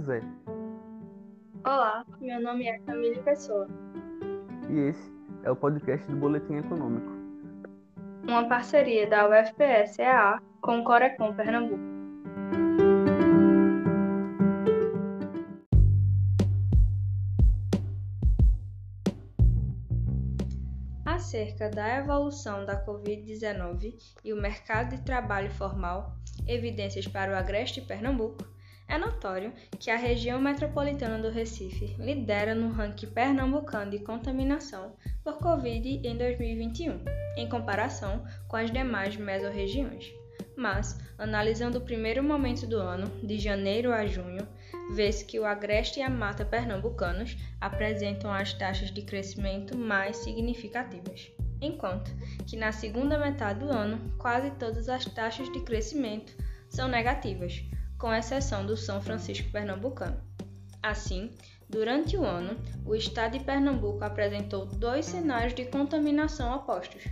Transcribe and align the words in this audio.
José. 0.00 0.22
Olá, 1.62 2.06
meu 2.22 2.40
nome 2.40 2.66
é 2.66 2.78
Camille 2.78 3.20
Pessoa. 3.22 3.68
E 4.70 4.88
esse 4.88 5.12
é 5.42 5.50
o 5.50 5.56
podcast 5.56 6.06
do 6.10 6.16
Boletim 6.16 6.54
Econômico. 6.54 7.12
Uma 8.26 8.48
parceria 8.48 9.06
da 9.06 9.28
UFPS-EA 9.28 10.40
com 10.62 10.80
o 10.80 10.84
Corecon 10.84 11.34
Pernambuco. 11.34 11.90
Acerca 21.04 21.68
da 21.68 21.98
evolução 21.98 22.64
da 22.64 22.82
Covid-19 22.86 23.96
e 24.24 24.32
o 24.32 24.40
mercado 24.40 24.96
de 24.96 25.02
trabalho 25.02 25.50
formal, 25.50 26.16
evidências 26.48 27.06
para 27.06 27.32
o 27.32 27.36
Agreste 27.36 27.82
Pernambuco, 27.82 28.48
é 28.90 28.98
notório 28.98 29.52
que 29.78 29.88
a 29.88 29.96
região 29.96 30.40
metropolitana 30.40 31.16
do 31.16 31.30
Recife 31.30 31.94
lidera 31.98 32.56
no 32.56 32.72
ranking 32.72 33.06
pernambucano 33.06 33.92
de 33.92 34.00
contaminação 34.00 34.96
por 35.22 35.38
Covid 35.38 36.00
em 36.04 36.18
2021, 36.18 37.04
em 37.36 37.48
comparação 37.48 38.24
com 38.48 38.56
as 38.56 38.70
demais 38.70 39.16
mesorregiões. 39.16 40.12
Mas, 40.56 40.98
analisando 41.16 41.78
o 41.78 41.82
primeiro 41.82 42.22
momento 42.22 42.66
do 42.66 42.78
ano, 42.78 43.06
de 43.24 43.38
janeiro 43.38 43.92
a 43.92 44.04
junho, 44.06 44.46
vê-se 44.90 45.24
que 45.24 45.38
o 45.38 45.46
Agreste 45.46 46.00
e 46.00 46.02
a 46.02 46.10
Mata 46.10 46.44
pernambucanos 46.44 47.36
apresentam 47.60 48.32
as 48.32 48.52
taxas 48.52 48.90
de 48.90 49.02
crescimento 49.02 49.78
mais 49.78 50.16
significativas, 50.16 51.30
enquanto 51.60 52.10
que 52.44 52.56
na 52.56 52.72
segunda 52.72 53.16
metade 53.16 53.60
do 53.60 53.70
ano 53.70 54.12
quase 54.18 54.50
todas 54.52 54.88
as 54.88 55.04
taxas 55.04 55.50
de 55.52 55.60
crescimento 55.60 56.34
são 56.68 56.88
negativas, 56.88 57.62
com 58.00 58.12
exceção 58.14 58.64
do 58.64 58.78
São 58.78 59.00
Francisco 59.00 59.52
Pernambucano. 59.52 60.18
Assim, 60.82 61.30
durante 61.68 62.16
o 62.16 62.24
ano, 62.24 62.56
o 62.86 62.94
estado 62.94 63.38
de 63.38 63.44
Pernambuco 63.44 64.02
apresentou 64.02 64.64
dois 64.64 65.04
cenários 65.04 65.54
de 65.54 65.66
contaminação 65.66 66.56
opostos. 66.56 67.04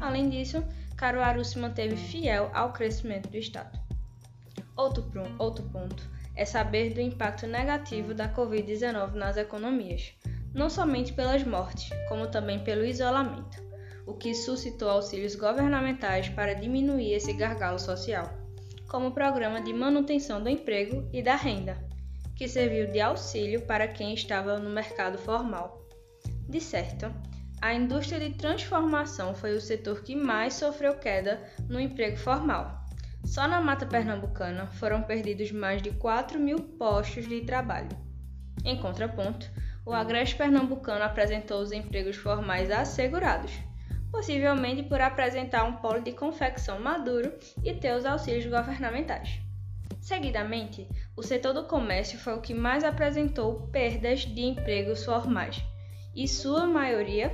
Além 0.00 0.28
disso, 0.28 0.64
Caruaru 0.96 1.44
se 1.44 1.56
manteve 1.56 1.96
fiel 1.96 2.50
ao 2.52 2.72
crescimento 2.72 3.28
do 3.28 3.36
estado. 3.36 3.78
Outro, 4.76 5.08
outro 5.38 5.64
ponto 5.70 6.02
é 6.34 6.44
saber 6.44 6.92
do 6.92 7.00
impacto 7.00 7.46
negativo 7.46 8.12
da 8.12 8.28
Covid-19 8.28 9.12
nas 9.12 9.36
economias, 9.36 10.14
não 10.52 10.68
somente 10.68 11.12
pelas 11.12 11.44
mortes, 11.44 11.90
como 12.08 12.26
também 12.26 12.64
pelo 12.64 12.84
isolamento, 12.84 13.62
o 14.04 14.14
que 14.14 14.34
suscitou 14.34 14.90
auxílios 14.90 15.36
governamentais 15.36 16.28
para 16.28 16.54
diminuir 16.54 17.12
esse 17.12 17.32
gargalo 17.32 17.78
social 17.78 18.47
como 18.88 19.12
Programa 19.12 19.60
de 19.60 19.72
Manutenção 19.72 20.42
do 20.42 20.48
Emprego 20.48 21.08
e 21.12 21.22
da 21.22 21.36
Renda, 21.36 21.76
que 22.34 22.48
serviu 22.48 22.90
de 22.90 23.00
auxílio 23.00 23.60
para 23.66 23.86
quem 23.86 24.14
estava 24.14 24.58
no 24.58 24.70
mercado 24.70 25.18
formal. 25.18 25.86
De 26.48 26.58
certo, 26.58 27.12
a 27.60 27.74
indústria 27.74 28.18
de 28.18 28.34
transformação 28.36 29.34
foi 29.34 29.54
o 29.54 29.60
setor 29.60 30.02
que 30.02 30.16
mais 30.16 30.54
sofreu 30.54 30.94
queda 30.94 31.42
no 31.68 31.78
emprego 31.78 32.16
formal. 32.16 32.86
Só 33.24 33.46
na 33.46 33.60
Mata 33.60 33.84
Pernambucana 33.84 34.66
foram 34.66 35.02
perdidos 35.02 35.52
mais 35.52 35.82
de 35.82 35.90
4 35.90 36.38
mil 36.38 36.58
postos 36.58 37.28
de 37.28 37.42
trabalho. 37.42 37.90
Em 38.64 38.80
contraponto, 38.80 39.50
o 39.84 39.92
Agreste 39.92 40.36
Pernambucano 40.36 41.04
apresentou 41.04 41.60
os 41.60 41.72
empregos 41.72 42.16
formais 42.16 42.70
assegurados, 42.70 43.52
possivelmente 44.10 44.82
por 44.82 45.00
apresentar 45.00 45.64
um 45.64 45.74
polo 45.76 46.00
de 46.00 46.12
confecção 46.12 46.80
maduro 46.80 47.32
e 47.64 47.74
ter 47.74 47.94
os 47.96 48.04
auxílios 48.04 48.46
governamentais. 48.46 49.40
Seguidamente, 50.00 50.88
o 51.16 51.22
setor 51.22 51.52
do 51.52 51.64
comércio 51.64 52.18
foi 52.18 52.34
o 52.34 52.40
que 52.40 52.54
mais 52.54 52.84
apresentou 52.84 53.68
perdas 53.68 54.20
de 54.20 54.42
empregos 54.42 55.04
formais, 55.04 55.62
e 56.14 56.26
sua 56.26 56.66
maioria 56.66 57.32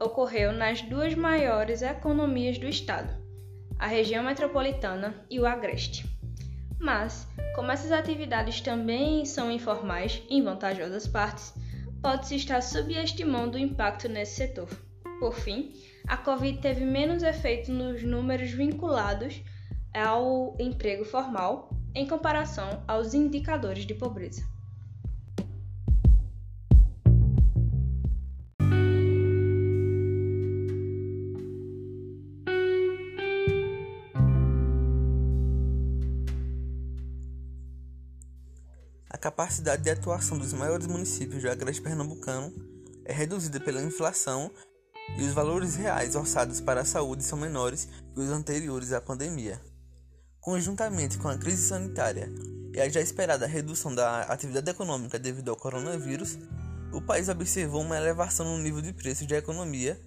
ocorreu 0.00 0.52
nas 0.52 0.82
duas 0.82 1.14
maiores 1.14 1.82
economias 1.82 2.58
do 2.58 2.66
estado, 2.66 3.12
a 3.78 3.86
região 3.86 4.22
metropolitana 4.24 5.14
e 5.30 5.40
o 5.40 5.46
agreste. 5.46 6.06
Mas, 6.78 7.28
como 7.54 7.70
essas 7.70 7.92
atividades 7.92 8.60
também 8.60 9.24
são 9.24 9.50
informais 9.50 10.22
em 10.28 10.42
vantajosas 10.42 11.06
partes, 11.06 11.54
pode-se 12.02 12.36
estar 12.36 12.60
subestimando 12.60 13.56
o 13.56 13.60
impacto 13.60 14.08
nesse 14.08 14.36
setor. 14.36 14.68
Por 15.20 15.34
fim, 15.34 15.72
a 16.06 16.16
Covid 16.16 16.58
teve 16.58 16.84
menos 16.84 17.22
efeito 17.22 17.72
nos 17.72 18.02
números 18.02 18.50
vinculados 18.50 19.42
ao 19.94 20.56
emprego 20.58 21.04
formal 21.04 21.70
em 21.94 22.06
comparação 22.06 22.82
aos 22.88 23.14
indicadores 23.14 23.86
de 23.86 23.94
pobreza. 23.94 24.42
A 39.08 39.18
capacidade 39.18 39.82
de 39.82 39.90
atuação 39.90 40.38
dos 40.38 40.52
maiores 40.52 40.86
municípios 40.86 41.42
do 41.42 41.50
Agreste 41.50 41.82
Pernambucano 41.82 42.52
é 43.04 43.12
reduzida 43.12 43.60
pela 43.60 43.82
inflação 43.82 44.50
e 45.16 45.22
os 45.24 45.32
valores 45.32 45.74
reais 45.74 46.14
orçados 46.14 46.60
para 46.60 46.80
a 46.80 46.84
saúde 46.84 47.22
são 47.22 47.38
menores 47.38 47.88
que 48.14 48.20
os 48.20 48.30
anteriores 48.30 48.92
à 48.92 49.00
pandemia. 49.00 49.60
Conjuntamente 50.40 51.18
com 51.18 51.28
a 51.28 51.38
crise 51.38 51.68
sanitária 51.68 52.28
e 52.74 52.80
a 52.80 52.88
já 52.88 53.00
esperada 53.00 53.46
redução 53.46 53.94
da 53.94 54.22
atividade 54.22 54.70
econômica 54.70 55.18
devido 55.18 55.50
ao 55.50 55.56
coronavírus, 55.56 56.38
o 56.92 57.00
país 57.00 57.28
observou 57.28 57.82
uma 57.82 57.96
elevação 57.96 58.46
no 58.46 58.62
nível 58.62 58.82
de 58.82 58.92
preços 58.92 59.26
da 59.26 59.36
economia 59.36 60.00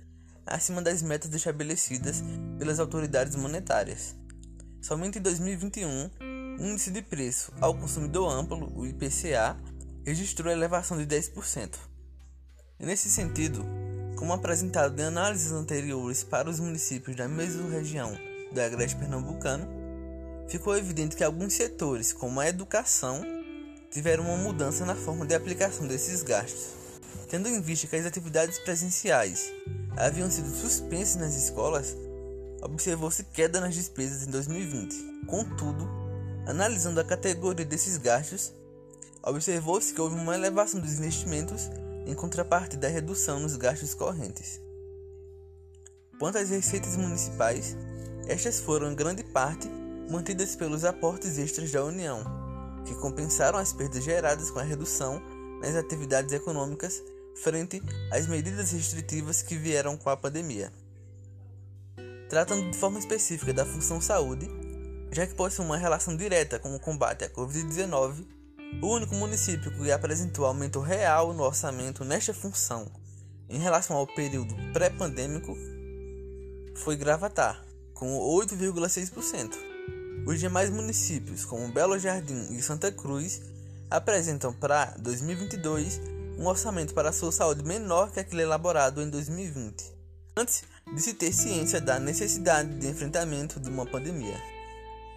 acima 0.45 0.81
das 0.81 1.01
metas 1.01 1.33
estabelecidas 1.33 2.23
pelas 2.57 2.79
autoridades 2.79 3.35
monetárias. 3.35 4.15
Somente 4.81 5.17
em 5.17 5.21
2021, 5.21 6.11
o 6.59 6.65
índice 6.65 6.91
de 6.91 7.01
preço 7.01 7.51
ao 7.59 7.73
consumidor 7.73 8.31
amplo, 8.31 8.71
o 8.77 8.85
IPCA, 8.85 9.57
registrou 10.05 10.51
elevação 10.51 10.97
de 10.97 11.05
10%. 11.05 11.75
nesse 12.79 13.09
sentido, 13.09 13.65
como 14.15 14.33
apresentado 14.33 14.99
em 14.99 15.03
análises 15.03 15.51
anteriores 15.51 16.23
para 16.23 16.49
os 16.49 16.59
municípios 16.59 17.15
da 17.15 17.27
mesma 17.27 17.69
região 17.69 18.17
do 18.51 18.61
Agreste 18.61 18.95
Pernambucano, 18.97 19.67
ficou 20.47 20.77
evidente 20.77 21.15
que 21.15 21.23
alguns 21.23 21.53
setores, 21.53 22.13
como 22.13 22.39
a 22.39 22.47
educação, 22.47 23.21
tiveram 23.91 24.25
uma 24.25 24.37
mudança 24.37 24.85
na 24.85 24.95
forma 24.95 25.25
de 25.25 25.35
aplicação 25.35 25.87
desses 25.87 26.23
gastos. 26.23 26.69
Tendo 27.29 27.49
em 27.49 27.59
vista 27.61 27.87
que 27.87 27.95
as 27.95 28.05
atividades 28.05 28.59
presenciais 28.59 29.51
haviam 29.97 30.29
sido 30.29 30.49
suspensas 30.49 31.15
nas 31.15 31.35
escolas, 31.35 31.95
observou-se 32.61 33.23
queda 33.23 33.59
nas 33.59 33.73
despesas 33.75 34.27
em 34.27 34.31
2020. 34.31 35.25
Contudo, 35.27 35.89
analisando 36.45 36.99
a 36.99 37.03
categoria 37.03 37.65
desses 37.65 37.97
gastos, 37.97 38.53
observou-se 39.23 39.93
que 39.93 39.99
houve 39.99 40.15
uma 40.15 40.35
elevação 40.35 40.79
dos 40.79 40.93
investimentos 40.93 41.69
em 42.05 42.13
contraparte 42.13 42.77
da 42.77 42.87
redução 42.87 43.39
nos 43.39 43.55
gastos 43.55 43.93
correntes. 43.93 44.59
Quanto 46.19 46.37
às 46.37 46.49
receitas 46.49 46.95
municipais, 46.95 47.75
estas 48.27 48.59
foram 48.59 48.91
em 48.91 48.95
grande 48.95 49.23
parte 49.23 49.67
mantidas 50.09 50.55
pelos 50.55 50.85
aportes 50.85 51.37
extras 51.37 51.71
da 51.71 51.83
União, 51.83 52.23
que 52.85 52.95
compensaram 52.95 53.57
as 53.57 53.73
perdas 53.73 54.03
geradas 54.03 54.49
com 54.51 54.59
a 54.59 54.63
redução 54.63 55.21
nas 55.61 55.75
atividades 55.75 56.33
econômicas 56.33 57.01
frente 57.35 57.81
às 58.11 58.27
medidas 58.27 58.71
restritivas 58.71 59.41
que 59.41 59.57
vieram 59.57 59.97
com 59.97 60.09
a 60.09 60.17
pandemia. 60.17 60.71
Tratando 62.29 62.71
de 62.71 62.77
forma 62.77 62.97
específica 62.97 63.53
da 63.53 63.65
função 63.65 63.99
saúde, 63.99 64.49
já 65.11 65.27
que 65.27 65.35
possui 65.35 65.65
uma 65.65 65.77
relação 65.77 66.15
direta 66.15 66.59
com 66.59 66.73
o 66.75 66.79
combate 66.79 67.23
à 67.23 67.29
Covid-19, 67.29 68.25
o 68.81 68.87
único 68.87 69.15
município 69.15 69.71
que 69.71 69.91
apresentou 69.91 70.45
aumento 70.45 70.79
real 70.79 71.33
no 71.33 71.43
orçamento 71.43 72.03
nesta 72.03 72.33
função 72.33 72.91
em 73.49 73.57
relação 73.59 73.95
ao 73.95 74.07
período 74.07 74.55
pré-pandêmico 74.73 75.55
foi 76.75 76.95
Gravatar, 76.95 77.63
com 77.93 78.17
8,6%. 78.19 79.55
Os 80.27 80.39
demais 80.39 80.69
municípios, 80.69 81.45
como 81.45 81.71
Belo 81.71 81.97
Jardim 81.97 82.47
e 82.51 82.61
Santa 82.61 82.91
Cruz, 82.91 83.41
apresentam 83.89 84.51
para 84.51 84.95
2022 84.99 86.01
um 86.37 86.47
orçamento 86.47 86.93
para 86.93 87.09
a 87.09 87.13
sua 87.13 87.31
saúde 87.31 87.63
menor 87.63 88.11
que 88.11 88.19
aquele 88.19 88.41
elaborado 88.41 89.01
em 89.01 89.09
2020, 89.09 89.93
antes 90.35 90.63
de 90.93 91.01
se 91.01 91.13
ter 91.13 91.31
ciência 91.31 91.79
da 91.79 91.99
necessidade 91.99 92.77
de 92.77 92.87
enfrentamento 92.87 93.59
de 93.59 93.69
uma 93.69 93.85
pandemia. 93.85 94.37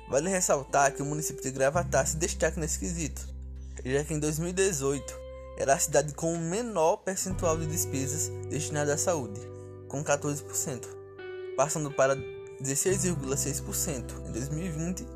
Vale 0.08 0.30
ressaltar 0.30 0.94
que 0.94 1.02
o 1.02 1.06
município 1.06 1.42
de 1.42 1.50
Gravatar 1.50 2.06
se 2.06 2.16
destaca 2.16 2.60
nesse 2.60 2.78
quesito, 2.78 3.38
já 3.93 4.05
que 4.05 4.14
em 4.14 4.19
2018 4.19 5.29
era 5.56 5.75
a 5.75 5.79
cidade 5.79 6.14
com 6.14 6.32
o 6.32 6.38
menor 6.38 6.99
percentual 6.99 7.56
de 7.56 7.67
despesas 7.67 8.29
destinadas 8.49 8.94
à 8.94 8.99
saúde, 8.99 9.40
com 9.88 10.05
14%, 10.05 10.87
passando 11.56 11.90
para 11.90 12.17
16,6% 12.62 14.29
em 14.29 14.32
2020 14.32 15.06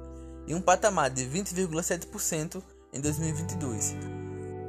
e 0.46 0.54
um 0.54 0.60
patamar 0.60 1.10
de 1.10 1.24
20,7% 1.24 2.62
em 2.92 3.00
2022, 3.00 3.94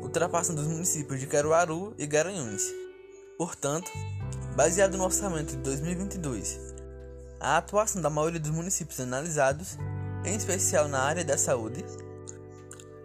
ultrapassando 0.02 0.62
os 0.62 0.68
municípios 0.68 1.20
de 1.20 1.28
Caruaru 1.28 1.94
e 1.98 2.06
Garanhuns. 2.06 2.64
Portanto, 3.38 3.92
baseado 4.56 4.98
no 4.98 5.04
orçamento 5.04 5.52
de 5.52 5.58
2022, 5.58 6.60
a 7.40 7.58
atuação 7.58 8.02
da 8.02 8.10
maioria 8.10 8.40
dos 8.40 8.52
municípios 8.52 9.00
analisados, 9.00 9.78
em 10.24 10.36
especial 10.36 10.88
na 10.88 11.02
área 11.02 11.26
da 11.26 11.38
saúde, 11.38 11.84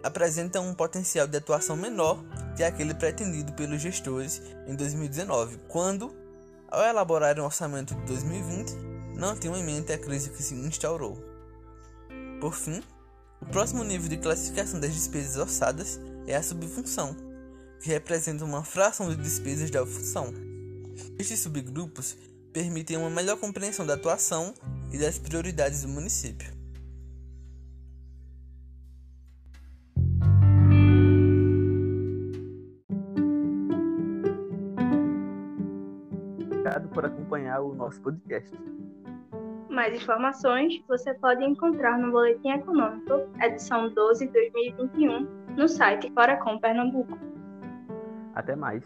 apresenta 0.03 0.61
um 0.61 0.73
potencial 0.73 1.27
de 1.27 1.37
atuação 1.37 1.75
menor 1.75 2.23
que 2.55 2.63
aquele 2.63 2.93
pretendido 2.93 3.53
pelos 3.53 3.81
gestores 3.81 4.41
em 4.67 4.75
2019, 4.75 5.57
quando, 5.67 6.13
ao 6.69 6.81
elaborar 6.81 7.39
um 7.39 7.45
orçamento 7.45 7.95
de 7.95 8.05
2020, 8.05 8.71
não 9.15 9.35
tinham 9.35 9.55
em 9.55 9.63
mente 9.63 9.91
a 9.91 9.97
crise 9.97 10.29
que 10.29 10.41
se 10.41 10.53
instaurou. 10.55 11.17
Por 12.39 12.53
fim, 12.53 12.81
o 13.41 13.45
próximo 13.45 13.83
nível 13.83 14.09
de 14.09 14.17
classificação 14.17 14.79
das 14.79 14.93
despesas 14.93 15.37
orçadas 15.37 15.99
é 16.27 16.35
a 16.35 16.43
subfunção, 16.43 17.15
que 17.81 17.89
representa 17.89 18.45
uma 18.45 18.63
fração 18.63 19.09
de 19.09 19.15
despesas 19.15 19.69
da 19.69 19.85
função. 19.85 20.33
Estes 21.17 21.39
subgrupos 21.39 22.17
permitem 22.51 22.97
uma 22.97 23.09
melhor 23.09 23.37
compreensão 23.37 23.85
da 23.85 23.93
atuação 23.93 24.53
e 24.91 24.97
das 24.97 25.17
prioridades 25.17 25.83
do 25.83 25.87
município. 25.87 26.58
Obrigado 36.69 36.89
por 36.89 37.03
acompanhar 37.03 37.61
o 37.61 37.73
nosso 37.73 37.99
podcast. 38.01 38.55
Mais 39.69 39.95
informações 39.95 40.79
você 40.87 41.15
pode 41.15 41.43
encontrar 41.43 41.97
no 41.97 42.11
Boletim 42.11 42.49
Econômico, 42.49 43.27
edição 43.41 43.89
12 43.91 44.27
de 44.27 44.33
2021, 44.33 45.55
no 45.57 45.67
site 45.67 46.11
Fora 46.13 46.37
com 46.37 46.59
Pernambuco. 46.59 47.17
Até 48.35 48.55
mais. 48.55 48.83